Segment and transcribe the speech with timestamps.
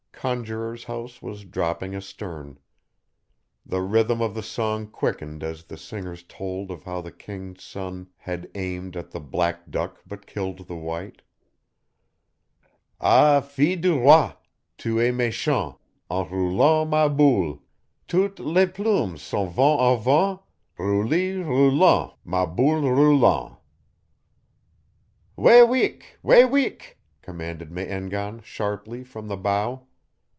[0.23, 2.59] Conjuror's House was dropping astern.
[3.65, 8.05] The rhythm of the song quickened as the singers told of how the king's son
[8.17, 11.23] had aimed at the black duck but killed the white.
[13.01, 14.33] _"Ah fils du roi,
[14.77, 15.79] tu es mèchant,
[16.11, 17.63] En roulant ma boule,
[18.07, 20.39] Toutes les plumes s'en vont au vent,
[20.77, 23.57] Rouli roulant, ma boule roulant."_
[25.35, 26.19] "Way wik!
[26.21, 29.87] way wik!" commanded Me en gan, sharply, from the bow.